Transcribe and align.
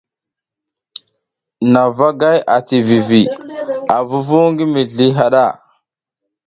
Nha 1.69 1.83
vagayay 1.97 2.39
ati 2.57 2.77
vivi 2.87 3.21
a 3.95 3.97
vuvu 4.09 4.37
ngi 4.51 4.65
mizli 4.73 5.07
haɗa. 5.17 5.45